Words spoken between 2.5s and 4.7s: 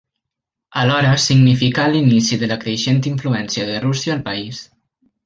la creixent influència de Rússia al país.